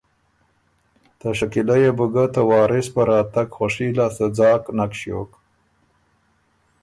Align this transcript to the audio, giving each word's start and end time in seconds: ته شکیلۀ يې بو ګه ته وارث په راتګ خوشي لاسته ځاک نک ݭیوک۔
ته 1.19 1.27
شکیلۀ 1.37 1.75
يې 1.81 1.91
بو 1.97 2.05
ګه 2.13 2.25
ته 2.33 2.41
وارث 2.49 2.87
په 2.95 3.01
راتګ 3.09 3.47
خوشي 3.57 3.87
لاسته 3.97 4.25
ځاک 4.37 4.63
نک 4.77 4.91
ݭیوک۔ 4.99 5.31